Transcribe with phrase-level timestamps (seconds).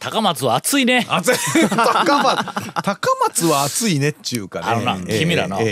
[0.00, 1.06] 高松は暑いね。
[1.10, 1.34] 暑い。
[1.68, 4.66] 高松高松は暑いねっちゅうかね。
[4.66, 5.70] あのなええ君らなえええ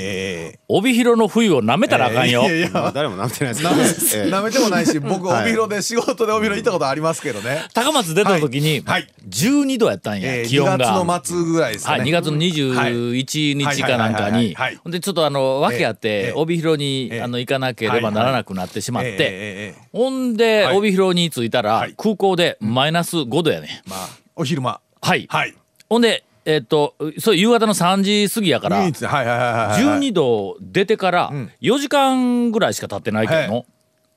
[0.55, 0.59] え。
[0.69, 2.71] 帯広の冬をなめたらあかんよ、いやいや。
[2.71, 5.43] まあ誰も舐めてないですなけど めてもないし僕はい。
[5.45, 7.65] 帯広で仕事で帯広行ったことありますけどね。
[7.73, 9.01] 高松出た時にはい。
[9.01, 9.07] はい。
[9.31, 11.05] 12度やったんや、ええ気温2月が。
[11.05, 14.33] の末ぐらいですかはい、ね2月の21日かなんかはい。
[14.33, 14.55] はい。
[14.55, 14.79] はい。
[14.85, 17.23] にでちょっとあの訳あっええて帯広にええ。
[17.23, 19.09] あの行かなければならなくなってしまって。
[19.09, 19.89] ええええええ。
[19.91, 20.77] ほんではい。
[20.77, 21.95] 帯広に着いたらはい。
[21.97, 24.81] 空港でマイナス5度やねまあお昼間。
[25.03, 25.27] はい。
[25.29, 25.55] はい。
[25.91, 31.51] ほんでえっとそう夕方の3時過ぎやから唯一はいはいはいはいはい12度出てからん。
[31.61, 33.67] 4時間ぐらいしか経ってないけどはの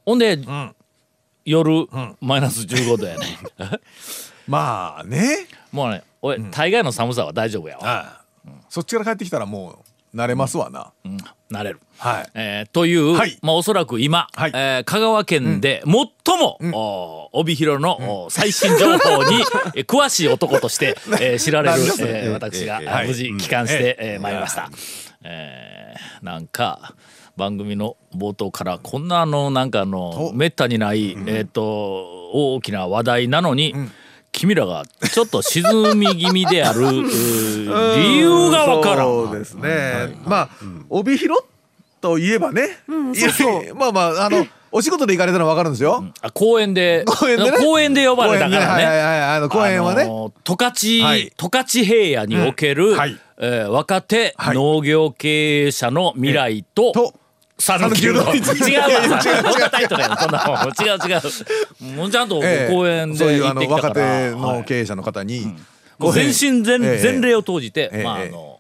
[0.06, 0.76] ほんでん。
[1.44, 1.88] 夜
[2.22, 3.26] マイナス15度やね
[4.48, 5.48] まあね。
[5.72, 7.82] もうね俺大概の寒さは大丈夫やわ。
[7.84, 8.52] ああ。
[8.70, 9.84] そっちから帰ってきたらも
[10.14, 10.92] う慣れますわな。
[11.04, 11.18] うん
[11.54, 11.80] 慣れる。
[11.98, 12.30] はい。
[12.34, 13.38] えーという、はい。
[13.42, 14.52] まあ、おそらく今、はい。
[14.54, 16.58] えー香川県で最も、
[17.34, 19.38] お帯広の、お最新情報に
[19.76, 23.08] えー詳しい男として、えー知られるえー私が、えはい。
[23.08, 24.22] 無事帰還して、えー。
[24.22, 24.70] 参りました。
[25.24, 26.94] えーなんか
[27.38, 30.34] 番組の冒頭からこんなあのなんかあのと。
[30.34, 33.74] めったにない、えっ、と大きな話題なのに、
[34.42, 39.06] 君らがちょっと沈み気味であるうー理由がわからん。
[39.06, 40.18] そうですね。
[40.26, 40.50] まあ
[40.90, 41.44] 帯広
[42.02, 42.64] といえばね。
[42.64, 46.04] いやまあまああのお仕事で行かれたのは分かるんですよ。
[46.22, 47.06] あ公園で。
[47.06, 47.58] 公園でね。
[47.60, 48.66] 公園で呼ばれたからね。
[48.66, 48.82] 公園で。
[48.82, 50.02] はいはいはいあの公園はね。
[50.02, 51.32] あのー十勝、はい。
[51.38, 52.98] 十勝平野における、うん。
[52.98, 53.20] はい。
[53.38, 54.56] えー若手はい。
[54.56, 57.21] 農業経営者の未来と、と讃岐うどん違う
[57.62, 58.28] 讃岐うどん。
[58.28, 65.56] わ 違う違う違うそんなタイトルやんそんなもん違う違うもうちゃんとええ公園そういうあの若手の経営者の方に
[66.00, 66.98] もう全身全,、ええ。
[66.98, 68.04] 全霊を投じて、ええ。
[68.04, 68.26] まああえ。
[68.26, 68.60] えの、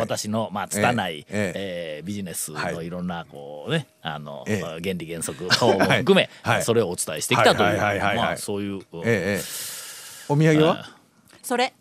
[0.00, 1.98] 私のまあ拙い、ええ。
[2.00, 2.74] えビジネスはい。
[2.74, 4.80] のいろんなこうねあの、ええ。
[4.80, 6.62] 原理原則等も含め、 はい。
[6.62, 8.80] それをお伝えしてきたというまあそういう、
[10.28, 10.88] お土産は？
[11.42, 11.72] それ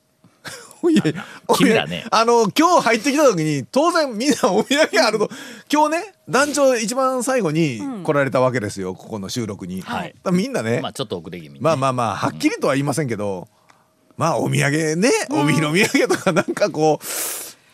[0.90, 1.26] いやいや
[1.56, 2.06] 君らね。
[2.12, 5.30] あの今日入ってきた時に当然みんなお土産あると
[5.72, 10.16] 今日ね団長一番最後に来られたわけですよ、ここの収録に、はい。
[10.32, 13.48] みんなね、まあちょっと遅れ気味まあまあまあはっきりとは言いませんけど、
[14.18, 17.06] まあお土産ね帯広土産とかなんかこう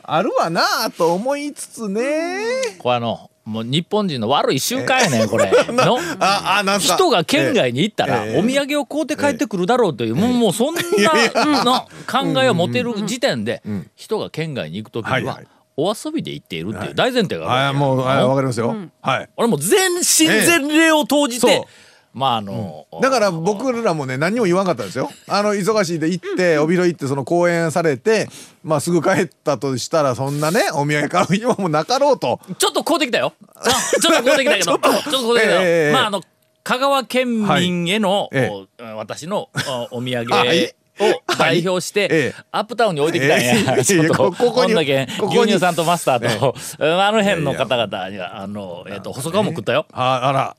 [0.03, 2.77] あるわなと思いつつね。
[2.77, 5.51] これあのもう日本人の悪い習慣やねんこれ。
[5.69, 10.81] の人が県外に行ったらええお土産を買うて帰ってくるだろうというもうもうそんな
[11.63, 13.61] の考えを持てる時点で
[13.95, 15.41] 人が県外に行く時には
[15.75, 19.29] お遊びで行っているっていう大前提があるあもうはいわかりますよ、はい。
[19.35, 21.67] 俺もう全身全霊を投じて
[22.13, 25.09] まああのだから僕らもね何にも言わんかったんですよ。
[25.27, 28.27] あの忙しいで行って帯広行ってその講演されて
[28.63, 32.39] まあすぐ帰ったとしたらそんなねお土産買う暇もなかろうと。
[32.59, 33.33] ちょっと買うてきたよ。
[33.55, 33.63] あ
[33.99, 34.65] ちょっと買うてきたけど。
[34.65, 34.89] ちょっと。
[34.89, 36.21] 買うてきたよ、ええまああの
[36.63, 38.43] 香川県民への、はい。
[38.43, 39.49] えお私の
[39.91, 40.73] おお土産はい。
[40.99, 42.43] を代表して、ええ。
[42.51, 43.81] アップタウンに置いてきたんや、ええ。
[43.83, 50.55] ちょっとここんだけ牛乳さんとマスターと、あの辺の方々にはあの、えっと細川も食ったよ、ああら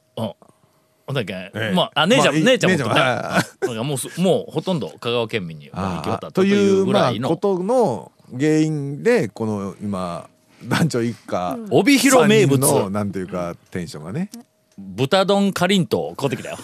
[1.13, 1.73] だけ、ええ。
[1.75, 3.43] まああ姉ちゃん、姉ちゃん姉ちゃ
[3.83, 10.29] んもうすもうほとんど香川県民に行き渡ったとといいううぐらいの、まあことの原因でこの今
[10.65, 12.91] 団長一家帯広名物。
[12.91, 14.31] なんていうかテンションがね。
[14.79, 16.59] 豚丼かりんとう買うてきたよ。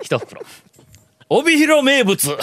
[0.00, 0.40] 一袋。
[1.28, 2.36] 帯広名物。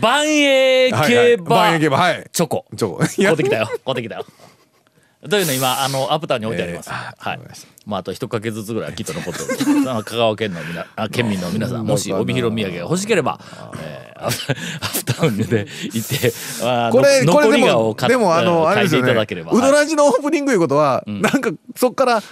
[0.00, 1.56] 万栄競馬。
[1.56, 2.28] 万栄競馬はい。
[2.32, 2.64] チョコ。
[3.16, 3.66] 買うてきたよ。
[3.66, 4.26] 買うてきたよ
[5.28, 7.40] というの今あのアップタウンに置いてあります、えーあはい。
[7.84, 9.84] まああと一かけずつぐらいはきっと残ってる。
[9.84, 13.38] 香川県のみなあ県民の皆さんもし帯広土産が欲しければ、
[13.78, 16.32] えー、アップ アップタウンで行って
[16.62, 19.08] あこれこれでも顔を買っでもあのあれですよね。
[19.08, 22.22] ただければ、うどはいらじのオープニングいうことはなんかそっから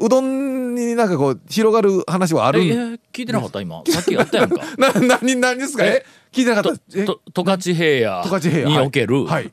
[0.00, 2.62] うどんになんかこう広がる話はある？
[2.62, 2.72] え
[3.12, 3.82] 聞いてなかった今。
[3.88, 4.64] さっきやったやんか。
[4.78, 5.84] な何何ですか？
[5.84, 6.78] え聞いてなかった。
[6.88, 7.04] 十
[7.44, 9.52] 勝平野における、はい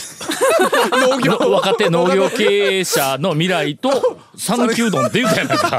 [1.10, 1.38] 農業。
[1.38, 5.78] の若手農業経営者の未来と 讃岐うどんって言うたやないか。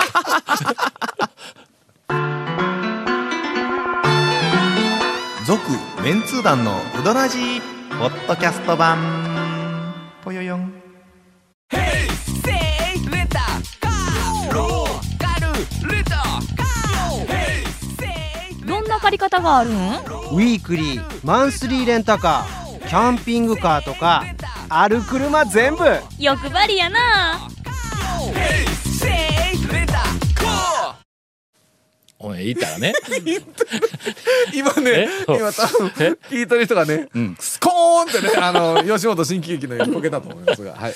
[5.46, 5.62] 続
[6.04, 7.62] メンツー団のウドラジー
[8.00, 8.98] ポッドキャスト版。
[10.24, 10.74] ぽよよん。
[18.66, 19.74] どんな借り方があるん？
[19.74, 24.24] ウィークリーマンスリーレンタカーキャンピングカーとか
[24.70, 25.84] ある車全部。
[26.20, 27.50] 欲張りやな。
[32.20, 32.94] おいへ行ったらね。
[34.54, 35.08] 今ねえ？
[35.28, 35.88] 今多分
[36.32, 37.08] 聞いてる人がね、
[37.40, 40.94] スコーンってねあの 吉本新喜劇のようにこけたと思いますがはい。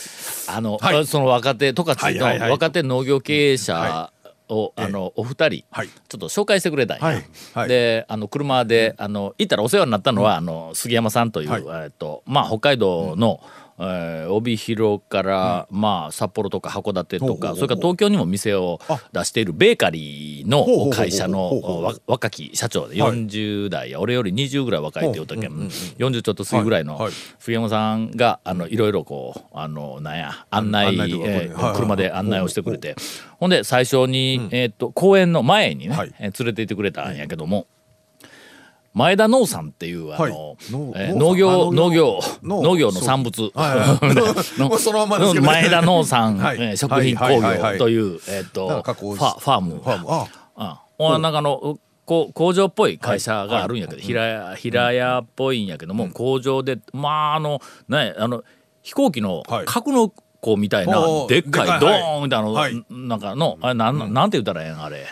[0.47, 4.11] あの、はいその若手十勝の若手農業経営者
[4.51, 5.87] を、あのお二人、はい。
[5.87, 7.25] ちょっと紹介してくれたんや、はい。
[7.53, 7.69] はい。
[7.69, 11.85] であの車であの行ったらお世話になったのは、あの杉山さんという、はい。
[11.85, 13.39] えっとまあ、北海道の、
[13.81, 18.79] えー帯広から、まあ、札幌とか函館とかそれから東京にも店を
[19.11, 23.11] 出しているベーカリーの会社の若き社長ではい。
[23.11, 25.51] 40代や俺より20ぐらい若いって言うたけん。
[25.51, 32.95] 40ちょっと過ぎぐらいの杉山さんがあのいろいろこうあのなんや案内えー車で案内をしてくれて。
[33.39, 37.65] ほんで最初にえーっと公園の前にね連れて行ってくれたんやけども
[38.93, 40.31] 前田農さんっていうあはい。
[40.31, 42.19] の農えー農農業農業。
[42.43, 43.51] 農農業の産物。
[45.41, 49.81] 前田農産 は食品工業というえーっとファファーム。
[49.85, 50.27] あ。
[50.99, 58.43] うん、ほなんかあの工場っぽい会社があるんやけど、平屋平屋っぽいんやけども、工場でまああのねあの
[58.81, 59.65] 飛行機のはい。
[59.65, 60.11] 格納
[60.41, 60.99] 庫みたいな、
[61.29, 61.79] でっかいい。
[61.79, 62.83] ドーンみたいなの、はい。
[62.89, 65.05] なんかのあれなん,、なんて言ったらええんあれ。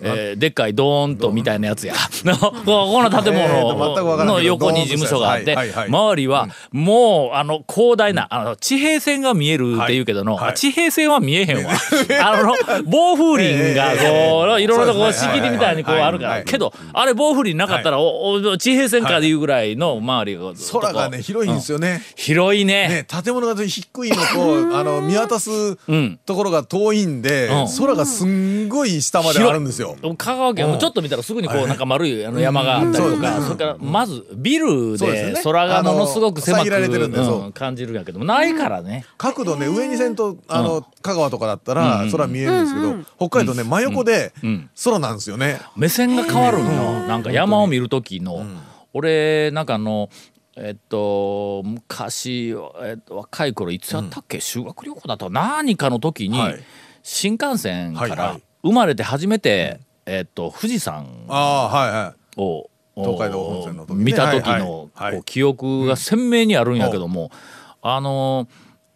[0.00, 1.94] えーでっかいドーンとみたいなやつや。
[2.24, 5.56] のここの建物の横に事務所があって
[5.88, 11.72] 周りはもうあの広大なあの地平線が見えるっていうけどの、地平線は見えへんわ。
[12.22, 12.54] あの
[12.84, 22.02] 暴風林がこう、ええいろいろとこう仕切りみたいにこうあるから、けどあれ暴風林なかったら、おお地平線かでいうぐらいの周りが空がね広いんですよね。
[22.16, 22.88] 広いね。
[22.88, 25.50] ね建物が低いのとあの見渡す
[25.90, 26.18] ん。
[26.26, 27.66] ところが遠いんでうん。
[27.78, 29.96] 空がすんごい下まであるんですよ。
[30.16, 33.44] 香川県もちょっと見たらすぐにこうなんか丸いあの山があったりとか、うん。
[33.44, 44.70] それからまずビルで空がものすごく狭くあの遮られてるんでそううん感じるんやけどもないからね、角度ね上にせんとあの香川とかだったら空見えるんですけど北海道ね真横でん。
[44.84, 45.60] 空なんですよね。
[45.76, 47.06] 目線が変わるんよ。
[47.06, 48.44] なんか山を見る時の、
[48.92, 50.10] 俺なんかあの
[50.56, 56.62] えっと昔、えっと、若い頃いつやったっけ、修学旅行だと何かの時に、はい。
[57.08, 62.40] 新幹線からはいはい生まれて初めて、えっと、富士山ああはいはい。
[62.40, 64.04] を東海道本線の時ね。
[64.04, 65.12] 見た時のはいはい。
[65.14, 67.30] こう記憶が鮮明にあるんやけども、
[67.82, 68.48] あの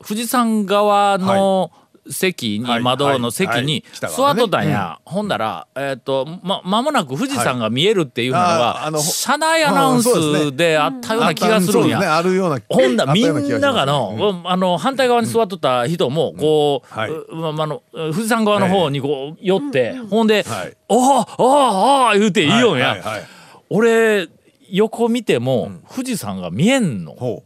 [0.07, 1.71] 富士山側の
[2.11, 12.17] 席に、はい窓の席はいに座っとったんや、ほんだら、えっとま間もなく富士山が見えるっていうのが、あの車内アナウンスであったような気がするんや。
[12.17, 17.61] あるようなほんだみんながの,、あの反対側に座っとった人もこう、はいうん。
[17.61, 22.91] あの富士山側の方にこう寄って、ほんではい「おああああ」言うていいよんや。
[22.91, 23.23] はいはいはい。
[23.71, 24.29] 俺
[24.71, 27.45] 横見ても富士山が見えんの、ほ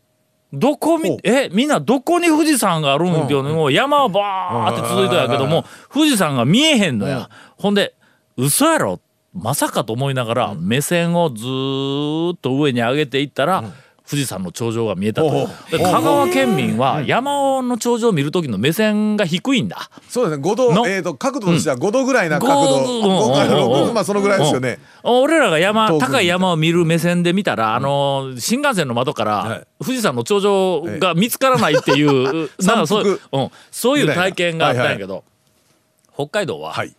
[0.55, 1.19] どこ見ほう。
[1.25, 7.95] えみんなどこに富士山があるんっていう山はバーって続いてるやけども富士山が見えへんのや、ほんで
[8.37, 9.01] 嘘やろ。
[9.35, 13.65] まさかと思いながら目線をずーっと上に上げていったら、
[14.09, 19.89] 富士山の頂上が見えたと、香川県民は山の頂上を見る時の目線が低いんだ。
[19.99, 20.45] うそうですね。
[20.47, 20.87] 5度の。
[20.87, 22.85] えっと角度としては5度ぐらいな角度。
[22.85, 24.79] うんごまあそのぐらいですよね。
[25.03, 29.67] 俺らが山高い山を見る目線で見たら、あの新幹線の窓から、はい。
[29.81, 35.25] 富士山の頂上が見つからないっていう、 なんかそういう、うん、そういう体験があったんやけど、
[36.15, 36.95] 北海道ははい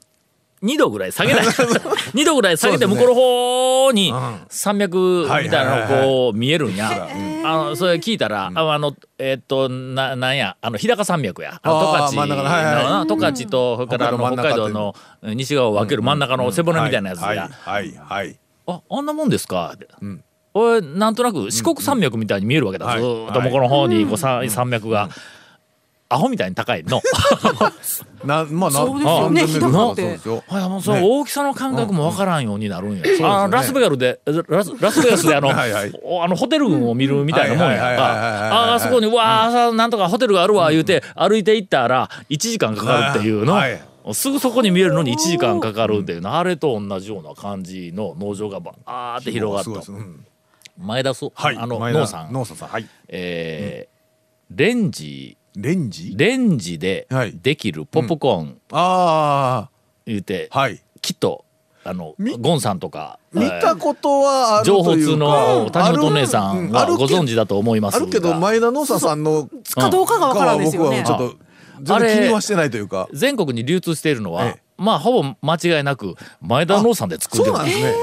[0.66, 1.46] 2度ぐらい下げない。
[2.16, 4.14] 2度ぐらい下げて向こうの方に
[4.50, 6.90] 山脈みたいなのこう見えるんや。
[7.46, 11.60] あのそれ聞いたら、ああのえっとななんやあの日高山脈や。
[11.62, 17.50] あの十勝真ん中のはいはいのな十勝とそれからあの北北海道の西側を分ける真ん中の背骨みたいなやつはいや。
[17.64, 18.40] はいはい。
[18.68, 19.74] ああんなもんですか？
[19.76, 19.88] って、
[20.56, 23.00] 俺なんとなく四国山脈みたいに見えるわけだ、はい。
[23.00, 25.10] ずーっと向こうの方にこうさ山脈が、
[26.08, 27.02] アホみたいに高いの。
[28.24, 29.48] なまあなそうですよね。
[29.48, 30.44] ひどくてそうですよ。
[30.50, 33.04] あもうそのね大きさの感覚もわからんようになるんや。
[33.24, 36.00] あのラスベガルでラスラスベガスであの はいはい。
[36.04, 37.86] おあのホテル群を見るみたいなもんやか。
[37.88, 43.54] ああそこにわあさなんとかホテルがあるわ言うて歩いていったら1時間かかるっていうの。
[43.54, 43.82] はい。
[44.14, 46.38] すぐそこに見えるのに1時間かかるっていうの。
[46.38, 49.92] あれと同じような感じの農場がバーって広がった。
[50.78, 51.58] 前田そ、はい。
[51.58, 52.88] あの農さん、農さんさんはい。
[53.08, 53.96] えー
[54.52, 56.14] レンジレンジ？
[56.16, 57.38] レンジではい。
[57.42, 58.58] できるポップコーン。
[58.72, 59.70] あ
[60.06, 60.82] 言うて、あはい。
[61.02, 61.46] きっと
[61.84, 68.04] あのみゴンさんとか見たことはある情報通というかの谷本姉さんはあるご存知だと思いますが。
[68.04, 71.04] あるけど前田農ささんのかどうかがわからんですよね。
[71.04, 71.38] 僕はちょっと
[71.82, 73.08] 全然気にはしてないというか。
[73.14, 74.62] 全国に流通しているのは、ええ。
[74.78, 77.62] まあほぼ間違いなく前田農産で作ってる。
[77.62, 77.94] んですね。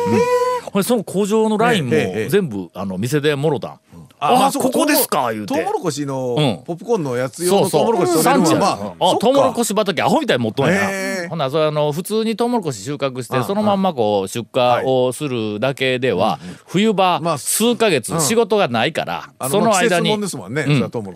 [0.65, 1.91] ほんでその工場のラインも
[2.29, 3.81] 全部あの店でもろたん
[4.23, 5.55] あそうここですか言うて。
[5.55, 6.63] トウモロコシのうん。
[6.65, 7.93] ポップコーンのやつ用そうそう。
[7.93, 20.17] のトウモロコシ取れるのはまあトウモロコシ畑アホみたいに持っとんやほなそれあの普通にトウモロコシ収穫してうんそのまんまこう出荷をするだけでは冬場まあ数ヶ月仕事がないからその間に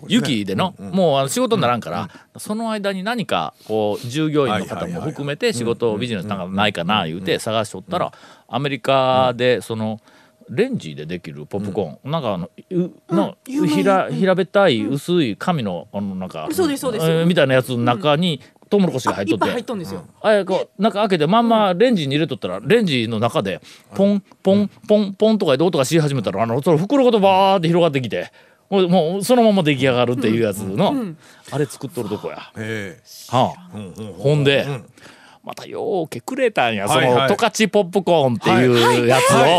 [0.07, 8.11] 雪でのもうあの仕事にならんからその間に何かこう従業員の方も含めて仕事ビジネスなんかないかな言うて探しとったら
[8.47, 9.99] アメリカでその
[10.49, 12.11] レンジでできるポップコーン。
[12.11, 17.05] なんかあのうの平平べったい薄い紙のあのなんかそうですそうです。
[17.05, 20.05] えーみたいなやつの中にトウモロコシが入っとっぱい入ってとんですよ。
[20.21, 23.61] あれこう中開けてまんまレンジに入れとったらレンジの中で
[23.95, 28.31] ポンポンポンポンとかで音がし始めたらあのその袋ごとバーって広がってきて
[28.69, 30.93] もうもうそのまま出来上がるっていうやつの、
[31.51, 32.51] あれ作っとるとこや。
[32.57, 32.99] え。
[33.29, 33.69] はあ。
[34.17, 34.65] ほんで、
[35.47, 39.35] またようけくれたんやその十勝ポップコーンっていうやつを。
[39.37, 39.49] はい。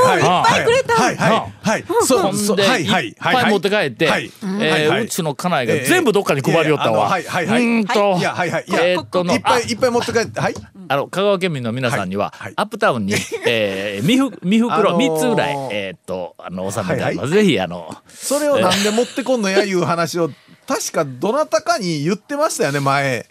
[0.00, 0.20] はい。
[0.20, 0.64] はあはい。
[0.64, 1.16] はい。
[1.16, 1.52] はい。
[1.62, 1.82] はい。
[1.82, 2.66] ほんで、い。
[2.66, 3.06] はい。
[3.06, 3.10] い。
[3.12, 4.28] っぱい持って帰って、はい。
[4.60, 4.88] えはい。
[4.88, 5.02] はい。
[5.02, 7.16] ーうちの家内が全部どっかに配りよったわ。
[7.20, 7.42] いやいやあのはい。
[7.42, 7.46] はい。
[7.46, 7.62] はい。
[7.62, 8.50] うーんと、いやはい。
[8.50, 8.64] はい。
[8.66, 10.54] いやえーっとのいっぱいいっぱい持って帰ってはい。
[10.88, 12.42] あの香川県民の皆さんには、はい。
[12.46, 12.52] はい。
[12.56, 13.14] アップタウンに、
[13.46, 15.14] えー、未ふ未袋あのー。
[15.14, 20.28] 3つぐらい、えーっとあの収めてあります、ぜひあのそれをなんで持ってこんのやいう話を
[20.66, 23.26] 確かどなたかに言ってましたよね前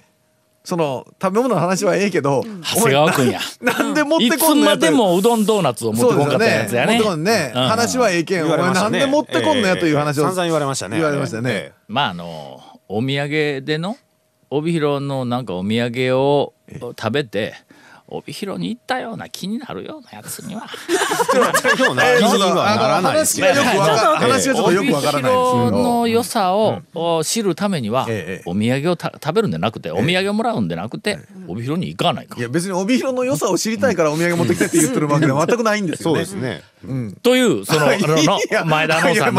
[0.65, 3.39] その食べ物の話はええけど長谷川君や。
[3.62, 7.00] ななんで持っいつてこんのやとまでもうどんドーナツを持ってこんかったやつやね。
[7.00, 8.45] うん話はええけん。
[8.45, 10.29] お言われ前なんで持ってこんのやという話をええ。
[10.29, 10.98] 散々言われましたね。
[10.98, 11.50] 言われましたね。
[11.51, 13.95] えまああのお土産での
[14.50, 17.53] 帯広のなんかお土産を食べて
[18.07, 20.67] 帯広に行ったような気になるようなやつには。
[21.31, 29.51] ちょっ気にとあのはならないですけど話がちょっとよくわからないんですけ帯広どの良さをを知るためには、ええお土産をた食べるん。
[29.55, 32.38] じゃなくて、お土産をもらうんじゃなくて、帯広に行かないか。
[32.38, 36.63] いや別に帯広の良さを知りたいからお土産持ってきてって言ってるわけでは全くないんですよそうねですね。
[37.24, 37.88] というその
[38.65, 39.35] 前田農さん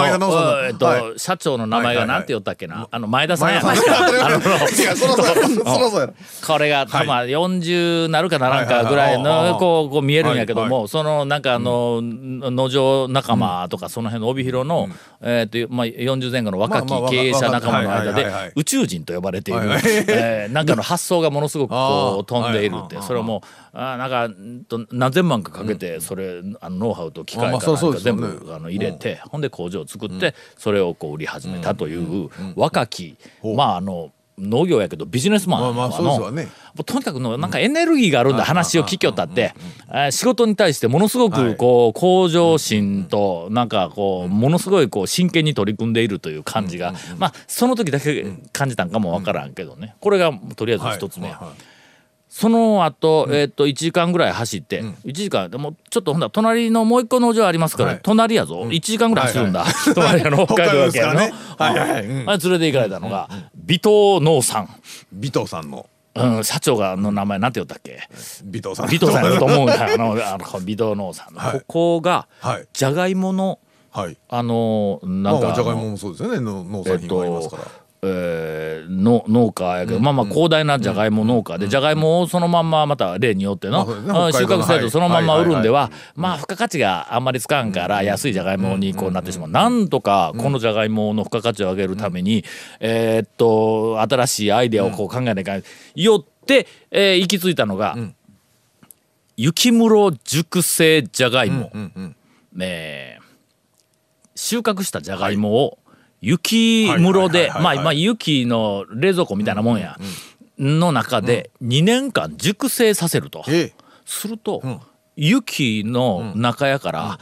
[0.68, 4.04] の社長の名前がなんて言ったっけな、あの前田さんや前な田さん。
[4.06, 6.14] あの いやそろそろそろそろ
[6.46, 11.42] これが、まあ40なるかならんかぐらいのこうこう見えるんやけども、はそのなん。
[11.42, 14.88] かあの、農場仲間とかその辺の帯広の、
[15.20, 19.60] えーとまあ、40前後の若き経営者仲間の間で宇宙人と呼ばれている、
[20.08, 23.00] えーなんかの発想がものすごくこう 飛んでいるって。
[23.02, 33.16] それはもうあーなんか何千万かかけてそれ、あのノウハウと機械か全部あの入れて、ほんで工場を作ってそれをこう売り始めたという若き、
[33.54, 36.48] まああの農業やけどビジネスマンまあまあね。
[36.84, 39.54] とにかくのなんかエネルギーがあるんだ話を聞きよったって。
[39.88, 49.94] えー仕事に対してものすごくこう向上心となんかこうものすごいこう真剣に取り組んでいるという感じがまあその時だけ感じたんかもわからんけどね。
[50.00, 51.40] これがとりあえず一つ目や。
[52.36, 58.00] その後、えっと1時間ぐらい走って、1時間でもちょっとほんだら隣のもう一個農場ありますから、はい。
[58.02, 59.64] 隣やぞ、1時間ぐらい走るんだ、
[59.94, 61.34] 隣の北海道やけどの、北海道ですからね。
[61.56, 62.06] はいはいはい。
[62.06, 62.28] うん。
[62.28, 63.30] あれ連れて行かれたのが、
[63.68, 64.68] 尾藤農産、
[65.12, 65.88] 尾藤さんの。
[66.14, 68.00] うん、社長がの名前なんて言ったっけ？
[68.48, 68.86] 尾藤さん。
[68.86, 71.60] 尾藤さんやと思うんだよあのあの尾藤農産の、はい。
[71.60, 72.66] ここがはい。
[72.72, 73.58] じゃがいもの
[73.90, 74.16] はい。
[74.30, 76.40] あのなんかまあじゃがいももそうですよね。
[76.40, 77.70] の農産品がありますとから
[78.06, 92.44] えーの農家やけど、まあまあ広大なじゃがいも農家で、じゃがいもをそのまんままた例によっての、収穫せずそのまんま売るんでは、はいまあ付加価値があんまりつかんから安いじゃがいもにこうなってしまう、なんとかこのじゃがいもの付加価値を上げるために、
[92.80, 95.62] えーっと新しいアイデアをこう考えないかん
[95.94, 97.96] よって、えー行き着いたのが、
[99.36, 101.70] 雪室熟成じゃがいも。
[102.60, 103.26] えー
[104.38, 105.78] 収穫したじゃがいもを
[106.20, 109.96] 雪室でまあまあ雪の冷蔵庫みたいなもんや、
[110.58, 113.44] の中で2年間熟成させると。
[113.48, 113.72] ええ。
[114.04, 114.62] すると、
[115.16, 117.18] 雪の中やから、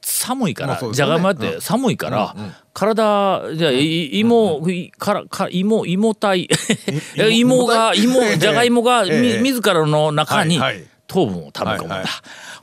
[0.00, 2.34] 寒いから、じゃがいもやって寒いから、
[2.72, 6.48] 体じゃ芋、いからか 芋芋体。
[7.30, 9.40] 芋が芋じゃがいもがみ、ええ。
[9.40, 10.60] 自らの中に
[11.06, 12.04] 糖分を食べ込むんだ、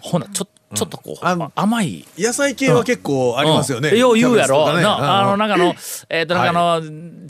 [0.02, 2.06] ほなちょちょっとこう、あの甘い。
[2.18, 3.90] 野菜系は結構ありますよね。
[3.90, 3.98] うん。
[3.98, 4.84] よう言うやろ、ね。
[4.84, 5.40] なあのうん。
[5.40, 5.76] なんかあの
[6.10, 6.84] えっ、となんかあの、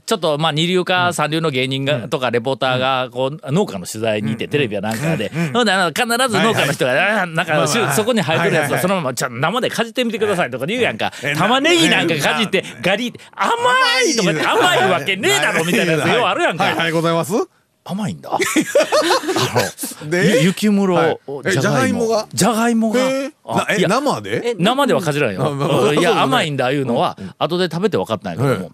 [0.06, 13.52] ちょっとまあ二流か三流の芸人が、とかレポーターがこう農家の取材にいて、テレビやなんかで、ほんであの必ず農家の人が、あなんか、そこに生えてるやつはそのままちょ生でかじってみてくださいとか言うやんか、玉ねぎなんかかじってガリ甘
[14.08, 17.59] いとか甘いわけねえだろみたいなやつようあるやんか、はいはいございます
[17.90, 18.32] 甘いんだ。
[18.36, 18.40] あ
[20.06, 20.42] ので？
[20.42, 21.20] ゆ雪室、
[21.60, 22.28] じゃがいもが？
[22.34, 23.00] じゃがいもが、
[23.88, 24.56] 生で？
[24.60, 25.94] 生ではかじらないよ。
[25.94, 27.18] いや甘いんだいうのは。
[27.38, 28.72] 後で食べて分かったんやけどはも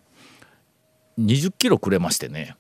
[1.20, 2.56] 20キロくれましてね。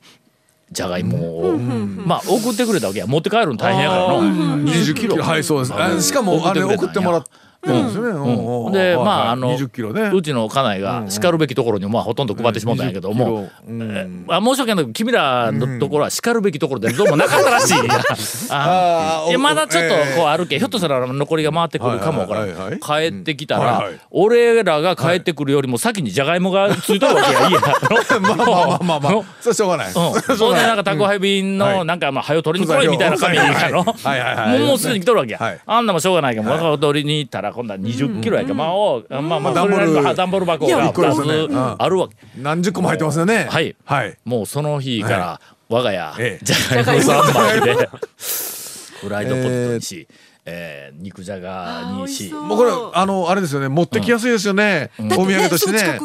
[0.71, 1.57] じゃがいもを。
[1.57, 3.07] まあ送ってくれたわけや。
[3.07, 4.23] 持って帰るの大変やからの。
[4.63, 5.17] 20キロ。
[5.21, 5.73] はいそうです。
[5.73, 7.23] あしかもあれ送ってもらっ。
[7.65, 8.67] うん。
[8.67, 8.71] うん。
[8.71, 10.11] でまああの20キロね。
[10.13, 13.51] うちの家内が叱るべきところにまあほとんど配ってしまったんやけども、20キロ。
[13.67, 14.25] うん。
[14.29, 14.85] あ申し訳ない。
[14.85, 17.73] けど君らのところは叱るべきところでどうもなかったらしい。
[18.51, 22.79] ああまだちょっとええこうあるけ、ひょっとしたら残りが回ってくるかもわからはいはいはいん
[23.11, 23.99] 帰ってきたらうんはいはい。
[24.11, 27.53] 俺らが帰ってくるよりも先にじゃがいもがついとるわけやいい。
[27.53, 27.61] や
[28.21, 29.23] まあまあまあまあまあ。
[29.41, 29.87] そしょうがない。
[29.87, 30.11] うん、ほ
[30.51, 31.85] んでなんか宅配便のはい。
[31.85, 33.83] なんかまあ早取りに来いみたいな紙はいやろ。
[33.83, 34.59] はいはいはい。
[34.59, 35.59] もうすでに来とるわけや、はい。
[35.65, 40.15] あんなもんしょうがないけど早取りに行ったら今度は20キロやけど、まあおまあまあまあそれなりの段ボール。
[40.15, 42.15] 段ボール箱がびっくりですよね2うんつあるわけ。
[42.37, 43.47] 何十個も入ってますよね。
[43.49, 43.75] はい。
[43.85, 44.17] はい。
[44.25, 46.43] もうその日から我が家、ええ。
[46.43, 47.89] じゃがいも3枚で
[49.01, 50.07] フライドポテトにし、
[50.45, 52.31] えー肉じゃがにし。
[52.31, 53.69] もうこれあのあれですよね。
[53.69, 54.91] 持ってきやすいですよね。
[54.99, 55.99] お土産としてね。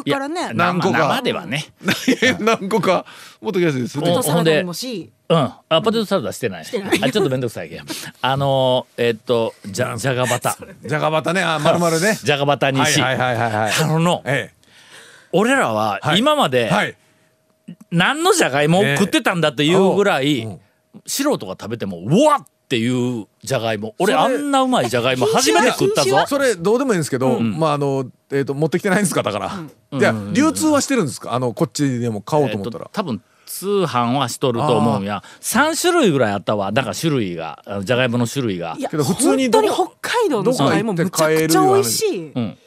[0.53, 1.65] 何個か生生ではね。
[2.39, 3.05] 何個か。
[3.41, 4.11] 持ってきやすいですよね。
[4.11, 4.15] お。
[4.15, 5.53] ポテトサラダにもしうん。
[5.69, 6.63] あポテトサラダしてない。
[6.63, 7.83] あちょっと面倒くさいけど。
[8.21, 10.57] あのー、えーっとじゃじゃがバタ。
[10.85, 11.41] じゃがバタね。
[11.41, 12.19] あ丸々ね。
[12.21, 13.71] じゃがバタにし、はいはいはいはいはい。
[13.71, 14.23] あの
[15.31, 16.19] 俺らははい。
[16.19, 16.49] 今まえ。
[16.49, 16.95] ではい。
[17.91, 20.59] 何のじゃがいもを食ってたんだっていうぐらいうん
[21.05, 23.95] 素人が食べてもうわっっていうじゃがいも。
[23.99, 26.25] 俺あんなうまいじゃがいも初めて食ったぞ。
[26.25, 29.39] それどうでもいいんですけど、まああのえっ、と持ってきてないんですかだか
[29.91, 29.99] ら。
[29.99, 31.33] いや流通はしてるんですか？
[31.33, 32.85] あのこっちでも買おうと思ったら。
[32.85, 35.23] えー多分通販はしとると思うんや。
[35.41, 36.71] 3種類ぐらいあったわ。
[36.71, 38.75] だから種類があのじゃがいもの種類が。
[38.79, 42.31] いやけど普通に本当に北海道のじゃがいもむちゃくちゃ美味しい。
[42.33, 42.57] うん。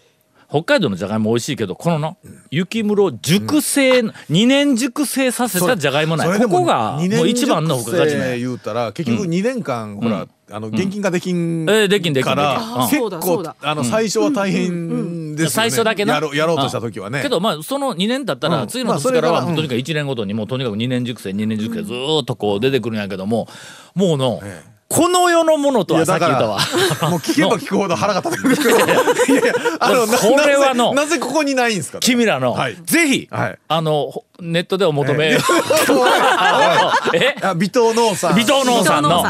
[0.49, 2.17] 北海道のじゃがいも美味しいけどこのの
[2.51, 6.41] 雪室熟成、2年熟成させたじゃがいもない。
[6.41, 12.75] ここがもう一番の付加価値ね言うたら結局2年間、ほらあの現金化できんえーできんできんからできん。
[12.75, 13.57] うん結そうだそう構だ。
[13.63, 15.49] あの最初は大変ね。
[15.49, 17.23] 最初だけなやろうやろうとした時はね。
[17.23, 23.49] けどまあその2年経ったらうん次の年からはとにかく1年ごとにもうとにかく2年熟成2年熟成ずーっとこう出てくるんやけども
[23.95, 26.59] もうのええこの世のものとはさっき言ったわ。
[27.11, 28.71] もう聞けば聞くほど腹が立ってくるけど。
[28.79, 28.81] い
[29.37, 31.99] やいやあのなこれはのなぜここにないんですか？
[31.99, 35.39] 君らの、はいぜひ、はいあのほネットでお求め、え
[37.15, 37.37] え？
[37.41, 38.35] あ微糖農産。
[38.35, 39.25] 微糖農産の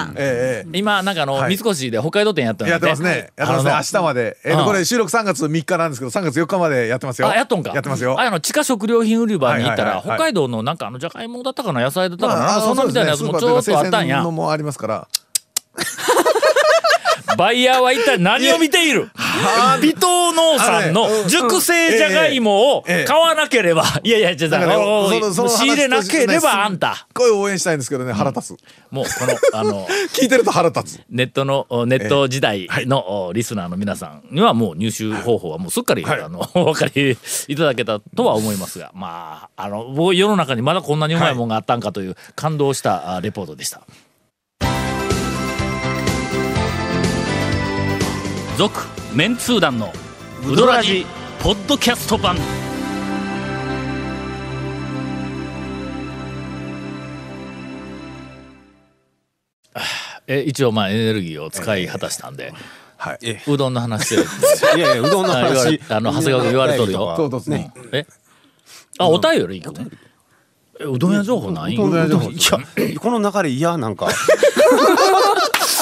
[0.72, 2.66] 今なんかあの、はい三越で北海道店やった。
[2.66, 3.30] やってますね。
[3.36, 3.72] やってますね。
[3.72, 4.36] 明日まで。
[4.44, 7.28] えっうんとこれ収録3月3日なんですけど、3月4日までやってますよ。
[7.28, 8.18] あやっとんかやってますよ。
[8.18, 15.08] あの地下食料品売り場に行ったら、北海道のなんかあのじゃがいもだったかな野菜だったかな、まあそんなみたいなやつもちょっとあったんやのもありますから。
[17.36, 19.10] バイヤーは一体何を見ている？
[19.82, 23.84] 微糖農産の熟成じゃがいもを買わなければ。
[24.02, 25.08] いやいやじゃあ
[25.48, 28.58] 仕入れなければあんたすっごい応援したいんですけどね、腹立つ。
[28.90, 31.00] もうこのあの 聞いてると腹立つ。
[31.10, 36.20] ネットのおネット時代のおリスナーの皆さんにはもう入手方法はもうすっかり、はい。
[36.22, 37.16] あの お分かり
[37.48, 43.82] いただけたとは思いますがまああの僕世の中にまだこんなにうまいもんがあったんかという感動したあレポートでした。
[48.56, 48.80] 続
[49.14, 49.92] メンツー団の
[50.48, 51.04] ウドラジ
[51.42, 52.36] ポッドキャスト版。
[60.26, 62.52] え一応まあエネルギーを使い果たしたんで、
[62.96, 63.18] はい。
[63.46, 65.80] うどんの話していやいやうどんの話。
[65.90, 67.14] あ の長谷川君言われとるよ。
[67.16, 67.72] そうですね。
[67.92, 68.06] え？
[68.98, 69.80] あお便り行く
[70.80, 72.30] えうどん屋情報ないうどん屋情報。
[72.30, 73.00] いや。
[73.00, 73.76] この流れ嫌？
[73.78, 74.08] なんか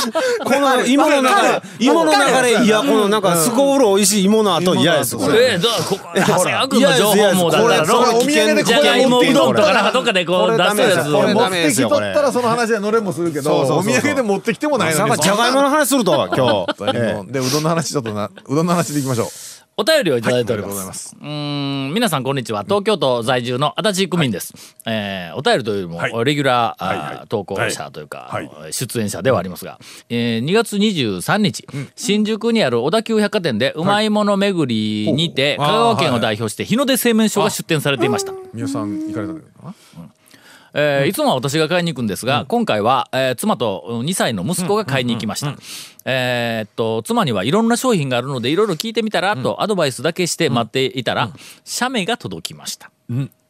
[0.45, 5.55] この芋の流れ芋の流れ嫌このなんかすこぶる美味しい芋の後嫌ですこれ。
[5.55, 11.12] えだからここ長谷川君の情報もだからこれお土産でじゃがいもうどんとかなんかどっかでこう出すやつ。
[11.12, 11.35] これ。
[11.35, 15.17] 持ってきとったらその話は乗れもするけど、お土産で持ってきてもないのに。
[15.19, 19.52] じゃがいもの話するとは今日でうどんの話ちょっとなうどんの話でいきましょう。
[19.75, 20.89] お便りをいただいておりはいありがとうございま。
[20.89, 22.65] ますすうーん、皆さんこんにちは。
[22.65, 24.77] 東京都在住の足立区民です。
[24.85, 29.79] えーお便りというよりも、はいレギュラー、はいはい投稿者というか、はい出演者ではありますが、
[30.11, 38.35] えー2月23日、新宿にある小田急百貨店でうまいもの巡りにて、香川県を代表して日の出製麺所が出店されていました。
[38.53, 39.75] 皆さん行かれたのかな。
[40.75, 45.55] えーいつもは私が買いに行くんですが、今回は、えー妻とうん2歳の息子が買いに行きました。
[46.05, 51.31] えーっと妻にはいろんな商品があるのでいろいろ聞いてみたら、とアドバイスだけして待っていたら、
[51.65, 52.91] 写メが届きました。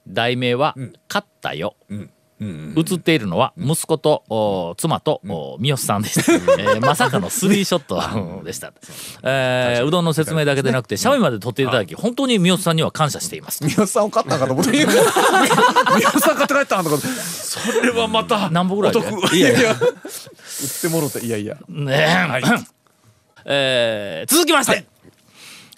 [0.08, 0.74] 題名は
[1.08, 1.76] 「勝ったよ」
[2.76, 8.02] 写っているのは息子とお妻とお三好さんでした、 えーまさかのスリーショット
[8.38, 8.72] うんでした、
[9.22, 13.64] えーうどんの説明だけでなくて写メまで撮っていただき本当に三好さんには感謝しています。
[13.64, 14.70] 宮本さんを買ったんかと思って。
[14.72, 14.94] 宮本
[16.20, 16.98] さん買って帰ったんとか。
[16.98, 18.92] それはまた何本ぐらい
[19.36, 19.72] いやいや。
[19.72, 19.78] 売っ
[20.80, 21.56] てもろていやいや。
[21.68, 22.82] ねえ。
[23.44, 24.86] えー続きまして、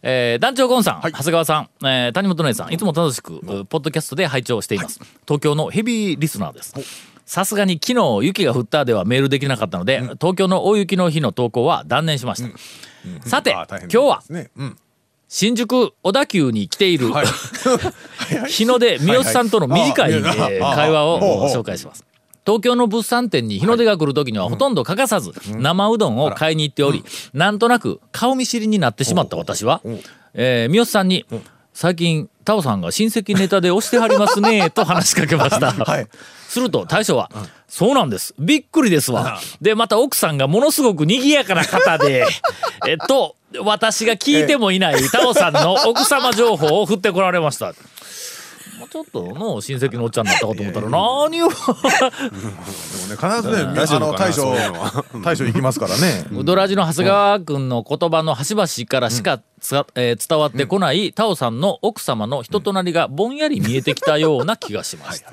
[0.07, 2.77] えー団長ゴンさん、長谷川さん、えー谷本姉さんい。
[2.77, 5.01] つも楽しく、ポッドキャストで拝聴しています。
[5.27, 6.75] 東京のヘビーリスナーです。
[7.25, 13.29] さすがに昨日雪が降ったではメールできなかったので、東京の大雪の日の投稿は断念しました。
[13.29, 14.23] さて、あ大変今日は
[15.27, 17.27] 新宿小田急に来ている、はい
[18.49, 22.05] 日の出三好さんとの短い、会話を紹介します。
[22.47, 29.81] 東京の物産展に日の出が来る時にはほとんど欠かさず生うどんを買いに行っており、なんとなく顔見知りになってしまった私は、
[30.35, 31.25] えー三好さんに、
[31.73, 35.73] 最近タオさんが親戚ネタで押してはりますね と話しかけました。
[35.85, 36.09] はい。
[36.49, 37.31] すると大将は、
[37.69, 38.35] そうなんです。
[38.39, 39.41] びっくりですわ。
[39.61, 42.27] で、また奥さんがものすごく賑やかな方で、
[42.87, 47.75] えっと、私が聞いてもいないタオさんの奥様情報を振ってこられました。
[48.85, 51.55] もうちょっとの親戚のおっちゃんだったかと思ったら、何を、でもね
[53.17, 54.55] 必ずねあの大将
[55.23, 56.27] 大将行きますからね。
[56.33, 65.33] うどらじの長谷川君の言葉の端々からしかつわえー伝わってこない、タオさんの奥様の人となりがぼんやり見えてきたような気がしました。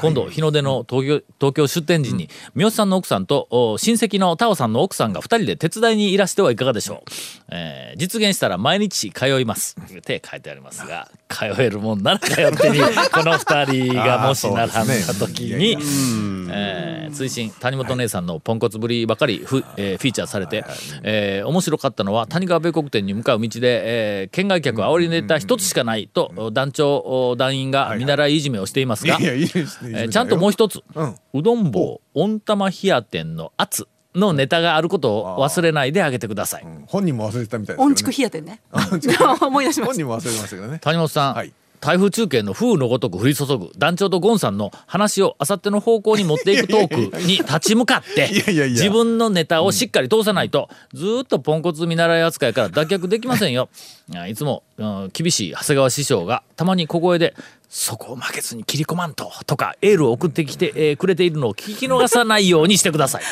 [0.00, 7.10] 今度日の出の東京東京出店時に三好さんの奥さんとお親戚のタオさんの奥さんが2人で手伝いにいらしてはいかがでしょう、
[7.52, 9.76] えー実現したら毎日通います。
[9.80, 12.78] って書いてありますが通えるもんなら通ってに
[13.12, 15.76] この2人がもし並んだ時に、
[16.50, 20.64] えー追伸谷本姉さんのポンコツぶりばかりフ,、えーフィーチャーされて、
[21.04, 29.92] えー面白かったのは谷川米国店に向かう道で、えー県外客を煽りネタ一つしかないと団長お団員が見習いいじめをしていますが、いやいいですね。
[29.94, 31.14] えーちゃんともう一つ、うん。
[31.34, 36.66] うどん坊温玉冷や店の圧のネタがあることを忘れないであげてください。
[36.86, 37.90] 本人も忘れてたみたいですけどね。
[37.90, 38.60] 音畜冷やてんね。
[39.40, 41.52] 思い出しまし本人も忘れてましたけどね谷本さん、はい。
[41.80, 48.68] 台風中継の風のごとく降り注ぐ団長とゴンさんの話をあさっての方向に持っていくトークに立ち向かっていやいやいや。
[48.68, 53.68] 自分のネタをしっかり通さないとずーっとポンコツ見習い扱いから脱却できませんよ。
[54.26, 57.34] いつも、うん厳しい長谷川師匠がたまに小声で
[57.68, 63.22] 「そこを負けずに切り込まんと」とかエールを送ってきて、えーくれているのを聞き逃さないようにしてください。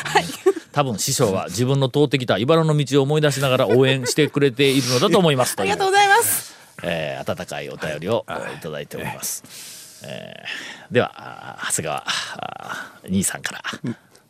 [0.73, 5.55] 多分師匠は自分の通ってきた茨の道を思い出しながら応援してくれているのだと思います。
[5.55, 6.53] たありがとうございます。
[6.83, 8.59] えー温かいお便りをい。
[8.59, 10.01] ただいております。
[10.05, 12.05] えーでは長谷川
[13.09, 13.61] 兄さんから。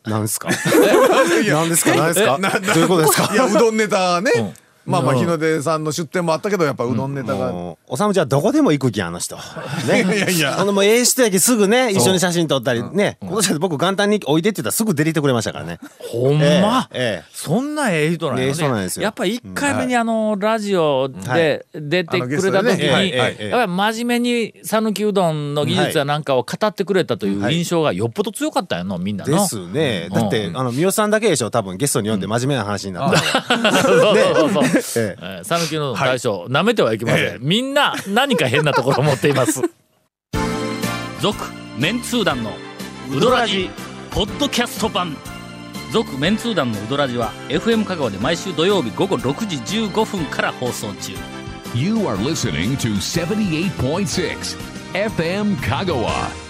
[0.04, 0.22] なん。
[0.22, 0.48] ですか？
[0.48, 1.94] なんですか？
[1.96, 2.38] なんですか？
[2.38, 3.34] どういうことですか？
[3.34, 4.54] いやうどんネタね、ん
[4.86, 9.36] まあまあ日の出さんの出店もあったけどやっぱうどんネタが、もうおさむちゃんどこでも行く気あの人。
[9.88, 10.02] ね。
[10.16, 10.60] いやいや。
[10.60, 13.18] あのもうええ人やけすぐね、一緒に写真撮ったりね。
[13.22, 15.78] 今年は僕元旦においでって言ったらすぐ出ていってくれましたからね。
[15.98, 17.24] ほんま、ええええ。
[17.32, 19.04] そんなええ人なんやええ人なんですよ。
[19.04, 29.32] やっぱり1回目にあのラジオで出てくれた時にはいはいやっぱり真面目に讃岐うどんの技術やなんかを語ってくれたという印象がよっぽど強かったよのみんなの。
[29.32, 30.08] ですね。
[30.10, 30.14] うん。
[30.14, 31.76] だって、あの、三好さんだけでしょ、多分。
[31.76, 33.18] ゲストに呼んで真面目な話になった。
[33.82, 39.60] そうそうそうえええー讃岐うどんの大将、なめてはいけません、みんな何か変なところを持っています。
[41.20, 41.38] 続
[41.78, 42.52] メンツー団の
[43.10, 43.70] ウドラジ
[44.10, 45.16] ポッドキャスト版。
[45.92, 49.56] 続メンツー団のウドラジは FM 香川で毎週土曜日午後6時
[49.86, 51.12] 15分から放送中。
[51.74, 54.56] You are listening to 78.6
[54.92, 56.43] FM Kagawa.